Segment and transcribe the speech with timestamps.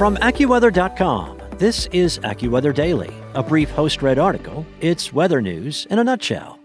[0.00, 4.64] From AccuWeather.com, this is AccuWeather Daily, a brief host read article.
[4.80, 6.58] It's weather news in a nutshell.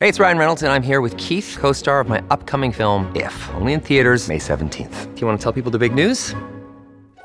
[0.00, 3.14] Hey, it's Ryan Reynolds, and I'm here with Keith, co star of my upcoming film,
[3.14, 5.14] If, only in theaters, May 17th.
[5.14, 6.34] Do you want to tell people the big news?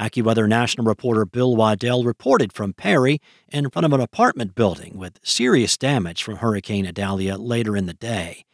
[0.00, 5.20] AccuWeather national reporter Bill Waddell reported from Perry in front of an apartment building with
[5.22, 8.46] serious damage from Hurricane Idalia later in the day.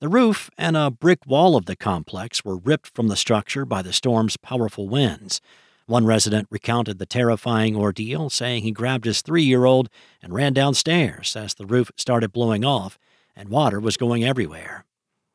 [0.00, 3.80] The roof and a brick wall of the complex were ripped from the structure by
[3.80, 5.40] the storm's powerful winds.
[5.86, 9.88] One resident recounted the terrifying ordeal, saying he grabbed his three year old
[10.22, 12.98] and ran downstairs as the roof started blowing off
[13.34, 14.84] and water was going everywhere.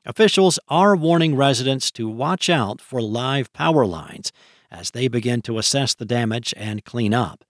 [0.05, 4.31] Officials are warning residents to watch out for live power lines
[4.75, 7.43] as they begin to assess the damage and clean up.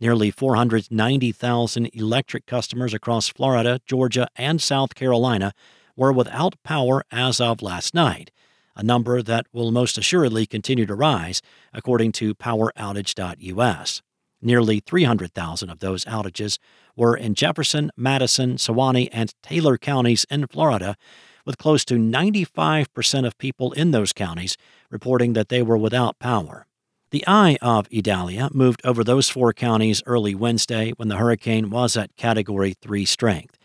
[0.00, 5.52] Nearly 490,000 electric customers across Florida, Georgia, and South Carolina
[5.96, 8.30] were without power as of last night,
[8.74, 11.40] a number that will most assuredly continue to rise,
[11.72, 14.02] according to PowerOutage.us.
[14.42, 16.58] Nearly 300,000 of those outages
[16.96, 20.96] were in Jefferson, Madison, Suwannee, and Taylor counties in Florida,
[21.44, 24.56] with close to 95% of people in those counties
[24.90, 26.66] reporting that they were without power.
[27.10, 31.96] The eye of Idalia moved over those four counties early Wednesday when the hurricane was
[31.96, 33.56] at Category 3 strength.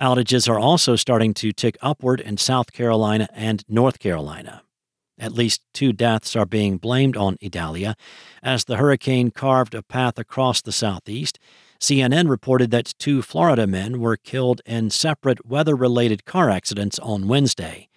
[0.00, 4.62] Outages are also starting to tick upward in South Carolina and North Carolina.
[5.18, 7.96] At least two deaths are being blamed on Idalia
[8.42, 11.38] as the hurricane carved a path across the southeast
[11.80, 17.28] CNN reported that two Florida men were killed in separate weather related car accidents on
[17.28, 17.88] Wednesday.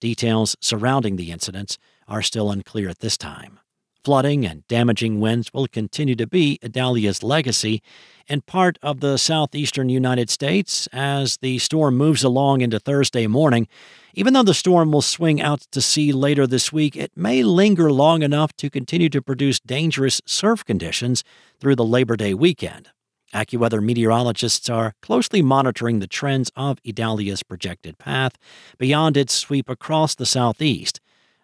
[0.00, 3.60] Details surrounding the incidents are still unclear at this time.
[4.04, 7.82] Flooding and damaging winds will continue to be Idalia's legacy
[8.26, 13.66] in part of the southeastern United States as the storm moves along into Thursday morning.
[14.14, 17.90] Even though the storm will swing out to sea later this week, it may linger
[17.92, 21.24] long enough to continue to produce dangerous surf conditions
[21.60, 22.90] through the Labor Day weekend.
[23.34, 28.32] AccuWeather meteorologists are closely monitoring the trends of Idalia's projected path
[28.78, 31.00] beyond its sweep across the southeast.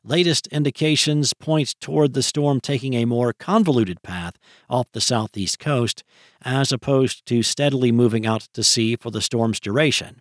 [0.07, 4.35] Latest indications point toward the storm taking a more convoluted path
[4.69, 6.05] off the southeast coast,
[6.43, 10.21] as opposed to steadily moving out to sea for the storm's duration.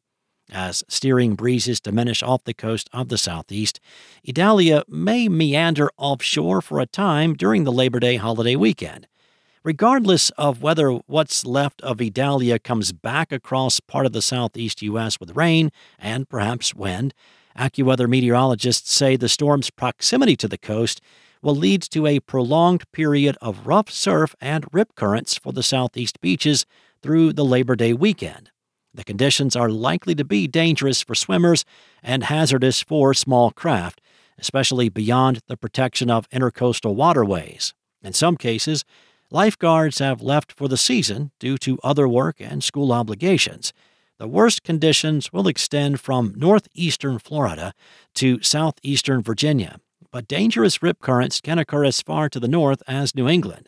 [0.49, 3.81] As steering breezes diminish off the coast of the southeast,
[4.25, 9.05] Idalia may meander offshore for a time during the Labor Day holiday weekend.
[9.65, 15.19] Regardless of whether what's left of Idalia comes back across part of the southeast U.S.
[15.19, 17.13] with rain and perhaps wind,
[17.57, 21.01] AccuWeather meteorologists say the storm's proximity to the coast
[21.41, 26.21] will lead to a prolonged period of rough surf and rip currents for the southeast
[26.21, 26.65] beaches
[27.01, 28.49] through the Labor Day weekend.
[28.93, 31.65] The conditions are likely to be dangerous for swimmers
[32.01, 34.01] and hazardous for small craft,
[34.37, 37.73] especially beyond the protection of intercoastal waterways.
[38.01, 38.85] In some cases,
[39.33, 43.73] Lifeguards have left for the season due to other work and school obligations.
[44.23, 47.73] The worst conditions will extend from northeastern Florida
[48.15, 49.81] to southeastern Virginia,
[50.13, 53.67] but dangerous rip currents can occur as far to the north as New England.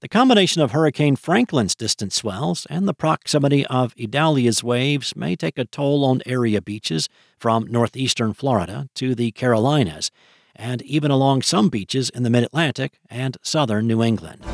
[0.00, 5.58] The combination of Hurricane Franklin's distant swells and the proximity of Idalia's waves may take
[5.58, 10.10] a toll on area beaches from northeastern Florida to the Carolinas,
[10.56, 14.44] and even along some beaches in the mid Atlantic and southern New England.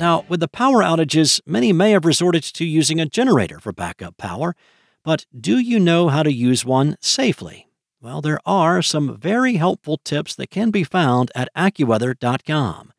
[0.00, 4.16] Now, with the power outages, many may have resorted to using a generator for backup
[4.16, 4.56] power,
[5.04, 7.68] but do you know how to use one safely?
[8.00, 12.94] Well, there are some very helpful tips that can be found at AccuWeather.com.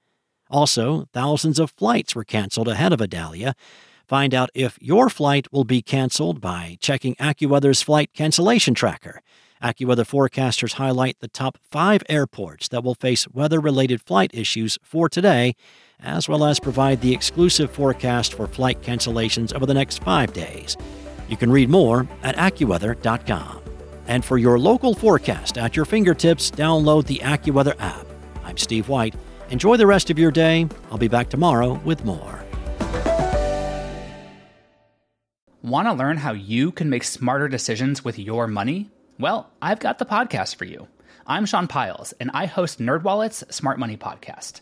[0.51, 3.55] Also, thousands of flights were canceled ahead of Idalia.
[4.07, 9.23] Find out if your flight will be canceled by checking AccuWeather's flight cancellation tracker.
[9.63, 15.09] AccuWeather forecasters highlight the top five airports that will face weather related flight issues for
[15.09, 15.55] today
[16.03, 20.77] as well as provide the exclusive forecast for flight cancellations over the next five days.
[21.30, 23.62] You can read more at AccuWeather.com.
[24.07, 28.06] And for your local forecast at your fingertips, download the AccuWeather app.
[28.44, 29.15] I'm Steve White.
[29.50, 30.68] Enjoy the rest of your day.
[30.89, 32.44] I'll be back tomorrow with more.
[35.62, 38.89] Want to learn how you can make smarter decisions with your money?
[39.19, 40.88] Well, I've got the podcast for you.
[41.27, 44.62] I'm Sean Pyles, and I host NerdWallet's Smart Money Podcast.